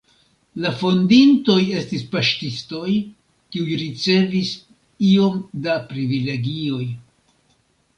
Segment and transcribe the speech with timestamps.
[0.61, 2.95] La fondintoj estis paŝtistoj,
[3.53, 4.57] kiuj ricevis
[5.15, 6.87] iom da privilegioj.